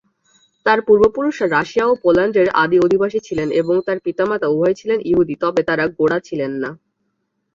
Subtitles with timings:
[0.65, 5.61] তার পূর্বপুরুষরা রাশিয়া ও পোল্যান্ডের আদি অধিবাসী ছিলেন এবং তার পিতামাতা উভয়েই ছিলেন ইহুদি, তবে
[5.69, 6.69] তারা গোঁড়া ছিলেন না।